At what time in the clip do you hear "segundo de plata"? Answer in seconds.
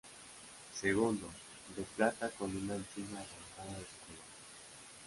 0.73-2.31